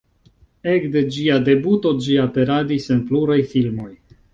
[0.71, 3.93] Ekde ĝia debuto ĝi aperadis en pluraj filmoj.